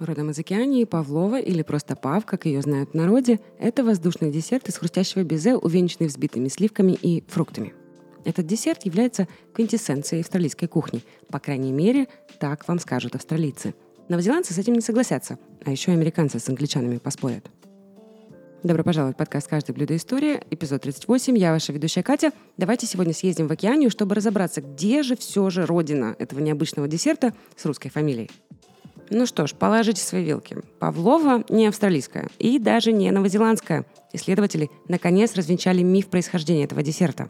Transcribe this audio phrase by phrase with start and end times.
[0.00, 4.68] Родом из Океании Павлова, или просто Пав, как ее знают в народе, это воздушный десерт
[4.68, 7.74] из хрустящего безе, увенчанный взбитыми сливками и фруктами.
[8.24, 11.02] Этот десерт является квинтэссенцией австралийской кухни.
[11.30, 12.08] По крайней мере,
[12.40, 13.74] так вам скажут австралийцы.
[14.08, 17.48] Новозеландцы с этим не согласятся, а еще американцы с англичанами поспорят.
[18.64, 21.36] Добро пожаловать в подкаст «Каждое блюдо история», эпизод 38.
[21.36, 22.32] Я ваша ведущая Катя.
[22.56, 27.32] Давайте сегодня съездим в Океанию, чтобы разобраться, где же все же родина этого необычного десерта
[27.56, 28.30] с русской фамилией.
[29.10, 30.56] Ну что ж, положите свои вилки.
[30.78, 33.84] Павлова не австралийская и даже не новозеландская.
[34.12, 37.28] Исследователи наконец развенчали миф происхождения этого десерта.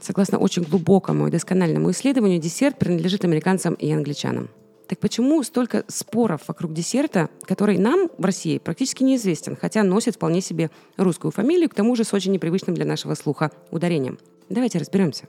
[0.00, 4.50] Согласно очень глубокому и доскональному исследованию, десерт принадлежит американцам и англичанам.
[4.88, 10.40] Так почему столько споров вокруг десерта, который нам в России практически неизвестен, хотя носит вполне
[10.40, 14.18] себе русскую фамилию, к тому же с очень непривычным для нашего слуха ударением?
[14.48, 15.26] Давайте разберемся.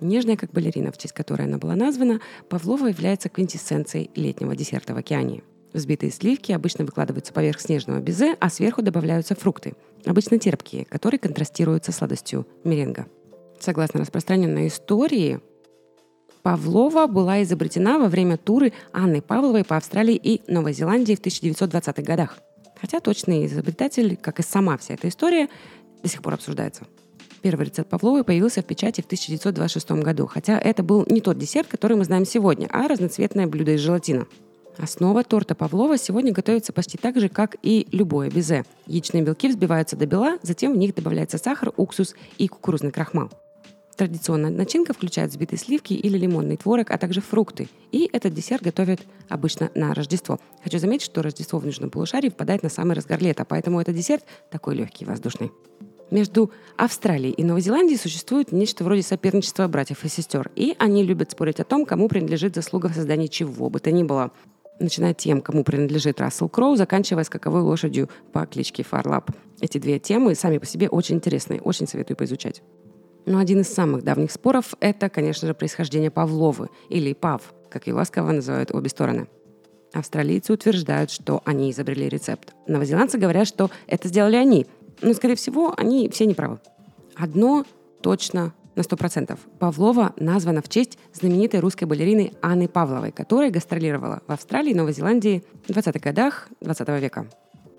[0.00, 4.98] Нежная, как балерина, в честь которой она была названа, Павлова является квинтэссенцией летнего десерта в
[4.98, 5.42] океане.
[5.72, 9.74] Взбитые сливки обычно выкладываются поверх снежного безе, а сверху добавляются фрукты,
[10.04, 13.06] обычно терпкие, которые контрастируют со сладостью меренга.
[13.58, 15.40] Согласно распространенной истории,
[16.42, 22.02] Павлова была изобретена во время туры Анны Павловой по Австралии и Новой Зеландии в 1920-х
[22.02, 22.38] годах.
[22.80, 25.48] Хотя точный изобретатель, как и сама вся эта история,
[26.02, 26.86] до сих пор обсуждается.
[27.46, 31.68] Первый рецепт Павловой появился в печати в 1926 году, хотя это был не тот десерт,
[31.68, 34.26] который мы знаем сегодня, а разноцветное блюдо из желатина.
[34.78, 38.64] Основа торта Павлова сегодня готовится почти так же, как и любое безе.
[38.88, 43.30] Яичные белки взбиваются до бела, затем в них добавляется сахар, уксус и кукурузный крахмал.
[43.96, 47.68] Традиционная начинка включает взбитые сливки или лимонный творог, а также фрукты.
[47.92, 50.40] И этот десерт готовят обычно на Рождество.
[50.64, 54.24] Хочу заметить, что Рождество в Нижнем полушарии впадает на самый разгар лета, поэтому этот десерт
[54.50, 55.52] такой легкий и воздушный.
[56.10, 61.32] Между Австралией и Новой Зеландией существует нечто вроде соперничества братьев и сестер, и они любят
[61.32, 64.30] спорить о том, кому принадлежит заслуга в создании чего бы то ни было
[64.78, 69.30] начиная тем, кому принадлежит Рассел Кроу, заканчивая скаковой лошадью по кличке Фарлап.
[69.60, 72.62] Эти две темы сами по себе очень интересные, очень советую поизучать.
[73.24, 77.94] Но один из самых давних споров– это, конечно же, происхождение Павловы, или Пав, как ее
[77.94, 79.26] ласково называют обе стороны.
[79.92, 82.54] Австралийцы утверждают, что они изобрели рецепт.
[82.66, 84.66] Новозеландцы говорят, что это сделали они.
[85.02, 86.58] Но, скорее всего, они все неправы.
[87.14, 87.64] Одно
[88.02, 89.38] точно на 100%.
[89.58, 94.92] Павлова названа в честь знаменитой русской балерины Анны Павловой, которая гастролировала в Австралии и Новой
[94.92, 97.26] Зеландии в 20-х годах 20 века.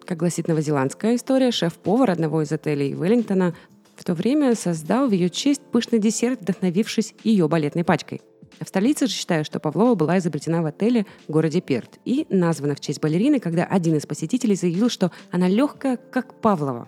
[0.05, 3.53] Как гласит новозеландская история, шеф-повар одного из отелей Веллингтона
[3.95, 8.21] в то время создал в ее честь пышный десерт, вдохновившись ее балетной пачкой.
[8.59, 12.79] Австралийцы же считают, что Павлова была изобретена в отеле в городе Перт и названа в
[12.79, 16.87] честь балерины, когда один из посетителей заявил, что она легкая, как Павлова.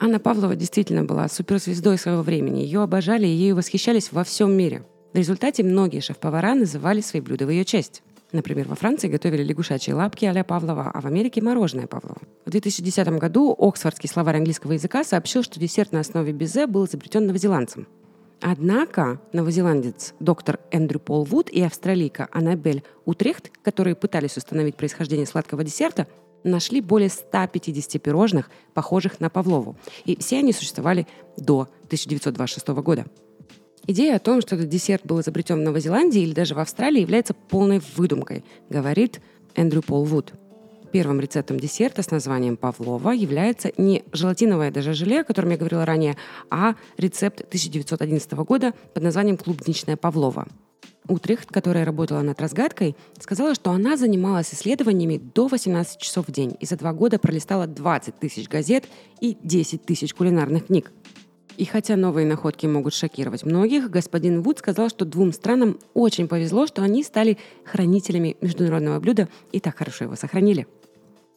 [0.00, 2.60] Анна Павлова действительно была суперзвездой своего времени.
[2.60, 4.84] Ее обожали и ею восхищались во всем мире.
[5.12, 8.02] В результате многие шеф-повара называли свои блюда в ее честь.
[8.30, 12.20] Например, во Франции готовили лягушачьи лапки а Павлова, а в Америке мороженое Павлова.
[12.44, 17.26] В 2010 году Оксфордский словарь английского языка сообщил, что десерт на основе безе был изобретен
[17.26, 17.88] новозеландцем.
[18.40, 25.64] Однако новозеландец доктор Эндрю Пол Вуд и австралийка Аннабель Утрехт, которые пытались установить происхождение сладкого
[25.64, 26.06] десерта,
[26.44, 29.76] нашли более 150 пирожных, похожих на Павлову.
[30.04, 31.06] И все они существовали
[31.36, 33.06] до 1926 года.
[33.86, 37.00] Идея о том, что этот десерт был изобретен в Новой Зеландии или даже в Австралии,
[37.00, 39.20] является полной выдумкой, говорит
[39.54, 40.34] Эндрю Пол Вуд.
[40.92, 45.84] Первым рецептом десерта с названием Павлова является не желатиновое даже желе, о котором я говорила
[45.84, 46.16] ранее,
[46.50, 50.48] а рецепт 1911 года под названием «Клубничная Павлова».
[51.08, 56.56] Утрехт, которая работала над разгадкой, сказала, что она занималась исследованиями до 18 часов в день
[56.60, 58.84] и за два года пролистала 20 тысяч газет
[59.20, 60.92] и 10 тысяч кулинарных книг.
[61.56, 66.68] И хотя новые находки могут шокировать многих, господин Вуд сказал, что двум странам очень повезло,
[66.68, 70.68] что они стали хранителями международного блюда и так хорошо его сохранили.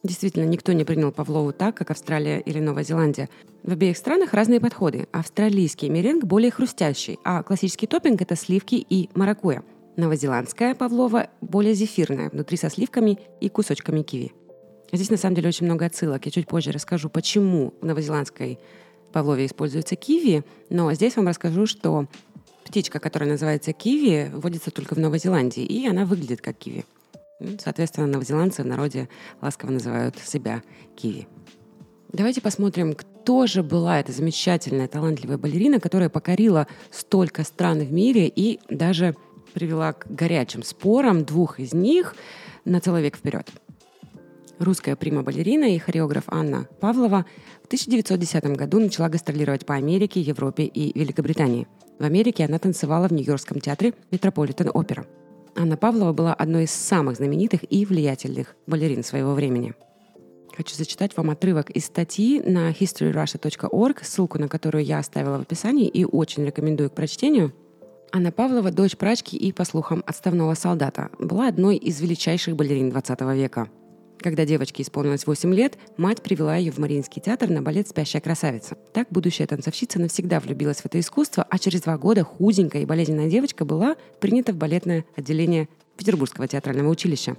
[0.02, 3.28] Действительно, никто не принял Павлову так, как Австралия или Новая Зеландия.
[3.62, 5.06] В обеих странах разные подходы.
[5.12, 9.62] Австралийский меренг более хрустящий, а классический топпинг– это сливки и маракуя.
[9.96, 14.32] Новозеландская Павлова более зефирная, внутри со сливками и кусочками киви.
[14.90, 16.24] Здесь на самом деле очень много отсылок.
[16.26, 18.58] Я чуть позже расскажу, почему в новозеландской
[19.12, 22.06] Павлове используется киви, но здесь вам расскажу, что
[22.64, 26.84] птичка, которая называется киви, водится только в Новой Зеландии, и она выглядит как киви.
[27.42, 29.08] Ну, соответственно, новозеландцы в народе
[29.40, 30.62] ласково называют себя
[30.96, 31.26] киви.
[32.12, 38.28] Давайте посмотрим, кто же была эта замечательная, талантливая балерина, которая покорила столько стран в мире
[38.28, 39.16] и даже
[39.54, 42.14] привела к горячим спорам двух из них
[42.64, 43.50] на целый век вперед.
[44.58, 47.26] Русская прима-балерина и хореограф Анна Павлова
[47.62, 51.66] в 1910 году начала гастролировать по Америке, Европе и Великобритании.
[51.98, 55.06] В Америке она танцевала в Нью-Йоркском театре Метрополитен Опера.
[55.54, 59.74] Анна Павлова была одной из самых знаменитых и влиятельных балерин своего времени.
[60.56, 65.88] Хочу зачитать вам отрывок из статьи на historyrussia.org, ссылку на которую я оставила в описании
[65.88, 67.52] и очень рекомендую к прочтению.
[68.12, 73.20] Анна Павлова, дочь прачки и, по слухам, отставного солдата, была одной из величайших балерин 20
[73.34, 73.68] века.
[74.22, 78.76] Когда девочке исполнилось 8 лет, мать привела ее в Мариинский театр на балет «Спящая красавица».
[78.92, 83.28] Так будущая танцовщица навсегда влюбилась в это искусство, а через два года худенькая и болезненная
[83.28, 87.36] девочка была принята в балетное отделение Петербургского театрального училища.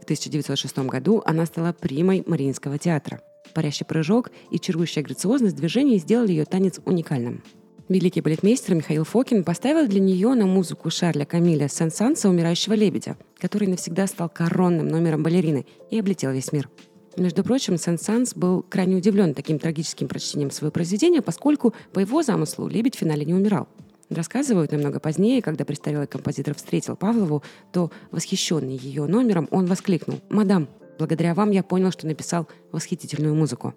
[0.00, 3.22] В 1906 году она стала примой Мариинского театра.
[3.54, 7.42] Парящий прыжок и чарующая грациозность движений сделали ее танец уникальным.
[7.90, 13.66] Великий балетмейстер Михаил Фокин поставил для нее на музыку Шарля Камиля Сен-Санса «Умирающего лебедя», который
[13.66, 16.70] навсегда стал коронным номером балерины и облетел весь мир.
[17.16, 22.68] Между прочим, Сен-Санс был крайне удивлен таким трагическим прочтением своего произведения, поскольку, по его замыслу,
[22.68, 23.66] лебедь в финале не умирал.
[24.08, 30.68] Рассказывают намного позднее, когда престарелый композитор встретил Павлову, то, восхищенный ее номером, он воскликнул «Мадам,
[30.96, 33.74] благодаря вам я понял, что написал восхитительную музыку».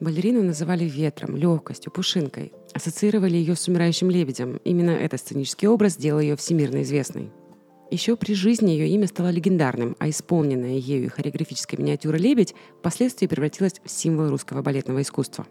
[0.00, 2.52] Балерину называли ветром, легкостью, пушинкой.
[2.72, 4.58] Ассоциировали ее с умирающим лебедем.
[4.64, 7.30] Именно этот сценический образ сделал ее всемирно известной.
[7.90, 13.74] Еще при жизни ее имя стало легендарным, а исполненная ею хореографическая миниатюра «Лебедь» впоследствии превратилась
[13.84, 15.46] в символ русского балетного искусства.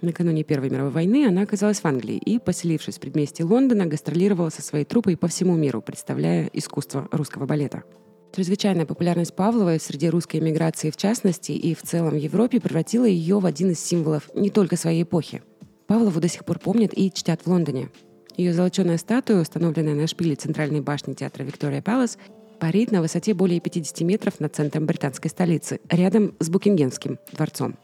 [0.00, 4.62] Накануне Первой мировой войны она оказалась в Англии и, поселившись в предместье Лондона, гастролировала со
[4.62, 7.82] своей труппой по всему миру, представляя искусство русского балета–
[8.34, 13.38] Чрезвычайная популярность Павловой среди русской эмиграции в частности и в целом в Европе превратила ее
[13.38, 15.42] в один из символов не только своей эпохи.
[15.86, 17.90] Павлову до сих пор помнят и чтят в Лондоне.
[18.36, 22.18] Ее золоченая статуя, установленная на шпиле центральной башни театра Виктория Палас,
[22.60, 27.76] парит на высоте более 50 метров над центром британской столицы, рядом с Букингемским дворцом.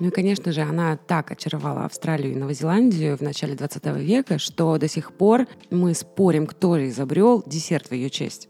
[0.00, 4.76] Ну и, конечно же, она так очаровала Австралию и Новозеландию в начале 20 века, что
[4.78, 8.48] до сих пор мы спорим, кто же изобрел десерт в ее честь.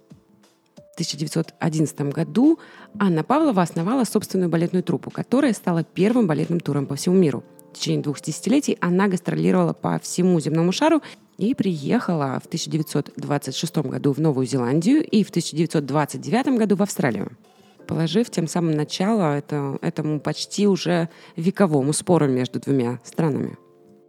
[0.93, 2.59] В 1911 году
[2.99, 7.43] Анна Павлова основала собственную балетную труппу, которая стала первым балетным туром по всему миру.
[7.73, 11.00] В течение двух десятилетий она гастролировала по всему земному шару
[11.39, 17.33] и приехала в 1926 году в Новую Зеландию и в 1929 году в Австралию
[17.87, 23.59] положив тем самым начало это, этому почти уже вековому спору между двумя странами.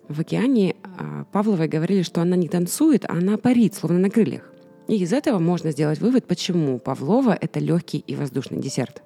[0.08, 4.53] В океане а, Павловой говорили, что она не танцует, а она парит, словно на крыльях.
[4.88, 9.02] И из этого можно сделать вывод, почему Павлова– это легкий и воздушный десерт.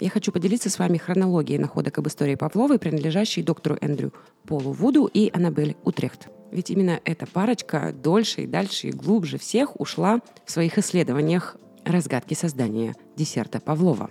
[0.00, 4.12] Я хочу поделиться с вами хронологией находок об истории Павловой, принадлежащей доктору Эндрю
[4.46, 6.28] Полу Вуду и Аннабель Утрехт.
[6.52, 12.34] Ведь именно эта парочка дольше и дальше и глубже всех ушла в своих исследованиях разгадки
[12.34, 14.10] создания десерта Павлова.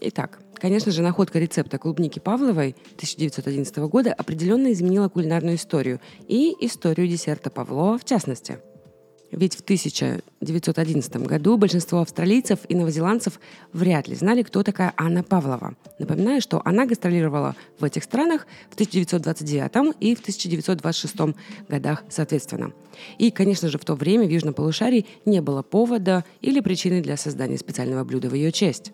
[0.00, 7.06] Итак, конечно же, находка рецепта клубники Павловой 1911 года определенно изменила кулинарную историю и историю
[7.06, 8.58] десерта Павлова в частности–
[9.32, 13.38] ведь в 1911 году большинство австралийцев и новозеландцев
[13.72, 15.74] вряд ли знали, кто такая Анна Павлова.
[15.98, 21.36] Напоминаю, что она гастролировала в этих странах в 1929 и в 1926
[21.68, 22.72] годах соответственно.
[23.18, 27.16] И, конечно же, в то время в Южном полушарии не было повода или причины для
[27.16, 28.92] создания специального блюда в ее честь.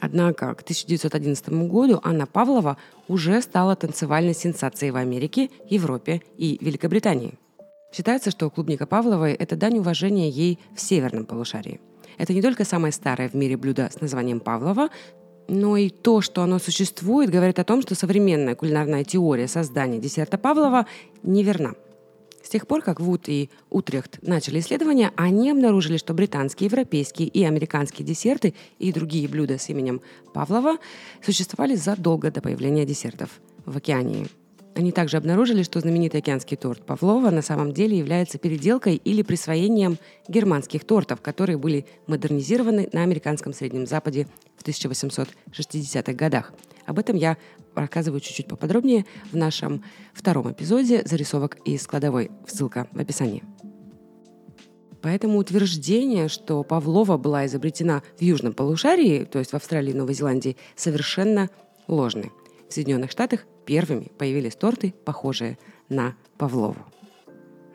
[0.00, 7.38] Однако к 1911 году Анна Павлова уже стала танцевальной сенсацией в Америке, Европе и Великобритании–
[7.92, 11.80] Считается, что клубника Павловой– это дань уважения ей в северном полушарии.
[12.18, 14.90] Это не только самое старое в мире блюдо с названием Павлова,
[15.48, 20.38] но и то, что оно существует, говорит о том, что современная кулинарная теория создания десерта
[20.38, 20.86] Павлова
[21.24, 21.74] неверна.
[22.42, 27.44] С тех пор, как Вуд и Утрехт начали исследования, они обнаружили, что британские, европейские и
[27.44, 30.00] американские десерты и другие блюда с именем
[30.32, 30.76] Павлова
[31.24, 34.28] существовали задолго до появления десертов в океании–
[34.74, 39.98] они также обнаружили, что знаменитый океанский торт Павлова на самом деле является переделкой или присвоением
[40.28, 46.52] германских тортов, которые были модернизированы на американском Среднем Западе в 1860-х годах.
[46.86, 47.36] Об этом я
[47.74, 52.30] рассказываю чуть-чуть поподробнее в нашем втором эпизоде «Зарисовок из складовой».
[52.46, 53.42] Ссылка в описании.
[55.02, 60.14] Поэтому утверждение, что Павлова была изобретена в южном полушарии, то есть в Австралии и Новой
[60.14, 61.48] Зеландии, совершенно
[61.88, 62.30] ложны.
[62.68, 65.56] В Соединенных Штатах первыми появились торты, похожие
[65.88, 66.84] на Павлову.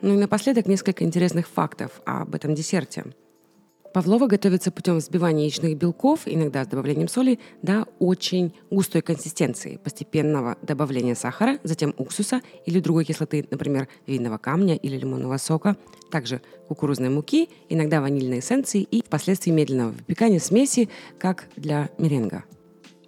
[0.02, 3.04] Ну и напоследок несколько интересных фактов об этом десерте.
[3.94, 10.58] Павлова готовится путем взбивания яичных белков, иногда с добавлением соли, до очень густой консистенции, постепенного
[10.60, 15.78] добавления сахара, затем уксуса или другой кислоты, например, винного камня или лимонного сока,
[16.10, 22.44] также кукурузной муки, иногда ванильной эссенции и впоследствии медленного выпекания смеси, как для меренга–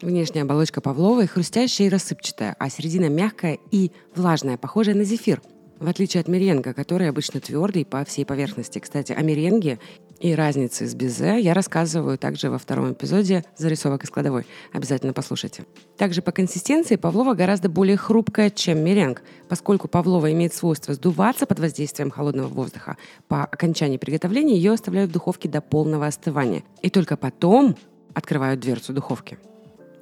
[0.00, 5.42] Внешняя оболочка павловой хрустящая и рассыпчатая, а середина мягкая и влажная, похожая на зефир.
[5.80, 8.78] В отличие от меренга, который обычно твердый по всей поверхности.
[8.78, 9.80] Кстати, о меренге
[10.20, 14.46] и разницы с безе я рассказываю также во втором эпизоде «Зарисовок из кладовой».
[14.72, 15.64] Обязательно послушайте.
[15.96, 21.58] Также по консистенции павлова гораздо более хрупкая, чем меренг, поскольку павлова имеет свойство сдуваться под
[21.58, 22.96] воздействием холодного воздуха.
[23.26, 26.62] По окончании приготовления ее оставляют в духовке до полного остывания.
[26.82, 27.76] И только потом
[28.14, 29.38] открывают дверцу духовки.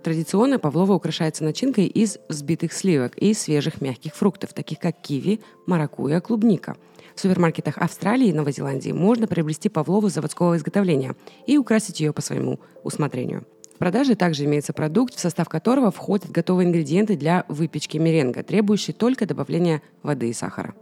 [0.07, 6.21] Традиционно павлова украшается начинкой из взбитых сливок и свежих мягких фруктов, таких как киви, маракуйя,
[6.21, 6.77] клубника–
[7.17, 12.23] в супермаркетах Австралии и Новой Зеландии можно приобрести павлову заводского изготовления и украсить ее по
[12.23, 13.47] своему усмотрению.
[13.75, 18.95] В продаже также имеется продукт, в состав которого входят готовые ингредиенты для выпечки меренга, требующие
[18.95, 20.77] только добавления воды и сахара.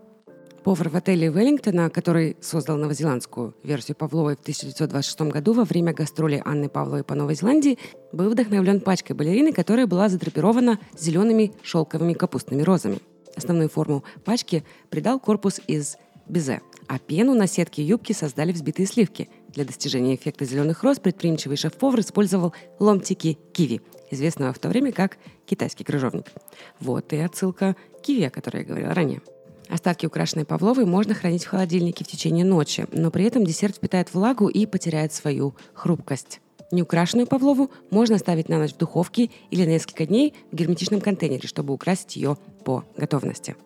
[0.64, 6.40] Повар в отеле Веллингтона, который создал новозеландскую версию Павловой в 1926 году во время гастроли
[6.42, 7.78] Анны Павловой по Новой Зеландии,
[8.12, 13.00] был вдохновлен пачкой балерины, которая была задрапирована зелеными шелковыми капустными розами.
[13.36, 19.28] Основную форму пачки придал корпус из безе, а пену на сетке юбки создали взбитые сливки.
[19.48, 25.18] Для достижения эффекта зеленых роз предприимчивый шеф-повар использовал ломтики киви, известного в то время как
[25.44, 26.32] китайский крыжовник.
[26.80, 29.20] Вот и отсылка к киви, о которой я говорила ранее.
[29.68, 34.12] Остатки украшенной павловой можно хранить в холодильнике в течение ночи, но при этом десерт впитает
[34.12, 36.40] влагу и потеряет свою хрупкость.
[36.70, 41.46] Неукрашенную павлову можно оставить на ночь в духовке или на несколько дней в герметичном контейнере,
[41.46, 43.56] чтобы украсить ее по готовности.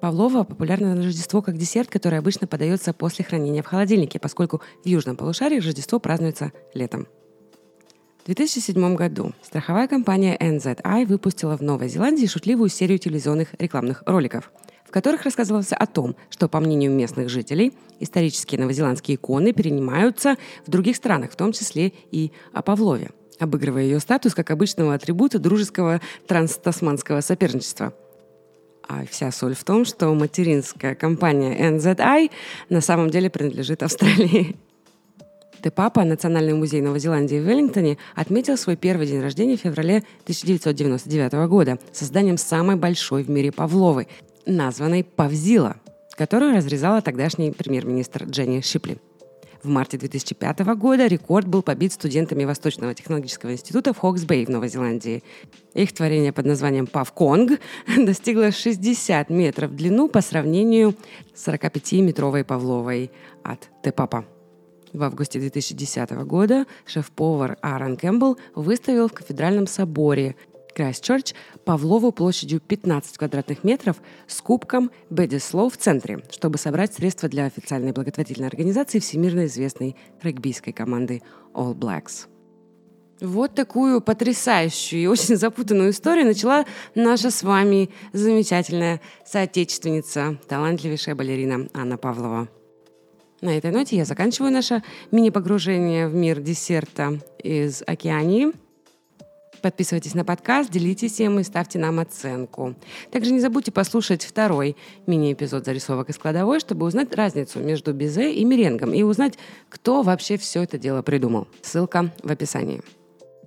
[0.00, 4.86] Павлова популярна на Рождество как десерт, который обычно подается после хранения в холодильнике, поскольку в
[4.86, 7.08] южном полушарии Рождество празднуется летом.
[8.22, 14.52] В 2007 году страховая компания NZI выпустила в Новой Зеландии шутливую серию телевизионных рекламных роликов,
[14.88, 20.70] в которых рассказывалось о том, что, по мнению местных жителей, исторические новозеландские иконы перенимаются в
[20.70, 26.00] других странах, в том числе и о Павлове, обыгрывая ее статус как обычного атрибута дружеского
[26.26, 27.92] транстасманского соперничества–
[28.90, 32.30] а вся соль в том, что материнская компания NZI
[32.70, 34.56] на самом деле принадлежит Австралии.
[35.62, 41.32] Тепапа, Национальный музей Новой Зеландии в Веллингтоне, отметил свой первый день рождения в феврале 1999
[41.48, 44.06] года созданием самой большой в мире павловы,
[44.48, 45.76] названной Павзила,
[46.16, 48.98] которую разрезала тогдашний премьер-министр Дженни Шипли.
[49.62, 54.68] В марте 2005 года рекорд был побит студентами Восточного технологического института в Хоксбей в Новой
[54.68, 55.22] Зеландии.
[55.74, 57.60] Их творение под названием Пав-Конг
[57.96, 60.94] достигло 60 метров в длину по сравнению
[61.34, 63.10] с 45-метровой Павловой
[63.42, 64.24] от Те Папа.
[64.92, 70.36] В августе 2010 года шеф-повар Аарон Кэмпбелл выставил в кафедральном соборе
[70.78, 73.96] Крайстчерч Павлову площадью 15 квадратных метров
[74.28, 80.72] с кубком Бледислоу в центре, чтобы собрать средства для официальной благотворительной организации всемирно известной регбийской
[80.72, 81.20] команды
[81.52, 82.28] All Blacks.
[83.20, 91.66] Вот такую потрясающую и очень запутанную историю начала наша с вами замечательная соотечественница, талантливейшая балерина
[91.74, 92.48] Анна Павлова.
[93.40, 98.52] На этой ноте я заканчиваю наше мини-погружение в мир десерта из Океании–
[99.62, 102.74] Подписывайтесь на подкаст, делитесь им и ставьте нам оценку.
[103.10, 108.44] Также не забудьте послушать второй мини-эпизод зарисовок из кладовой, чтобы узнать разницу между безе и
[108.44, 109.34] меренгом и узнать,
[109.68, 111.48] кто вообще все это дело придумал.
[111.62, 112.82] Ссылка в описании.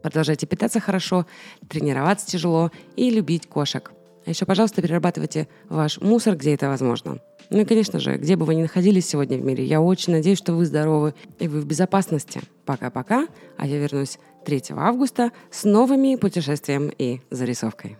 [0.02, 1.26] Продолжайте питаться хорошо,
[1.70, 3.92] тренироваться тяжело и любить кошек.
[4.26, 7.20] А еще, пожалуйста, перерабатывайте ваш мусор, где это возможно.
[7.50, 10.38] Ну и, конечно же, где бы вы ни находились сегодня в мире, я очень надеюсь,
[10.38, 12.42] что вы здоровы и вы в безопасности.
[12.66, 13.28] Пока-пока,
[13.58, 17.98] а я вернусь 3 августа с новыми путешествием и зарисовкой.